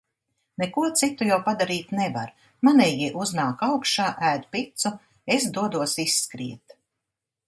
[0.61, 2.31] Neko citu jau padarīt nevar.
[2.67, 4.93] Manējie uznāk augšā, ēd picu.
[5.37, 6.75] Es dodos izskriet.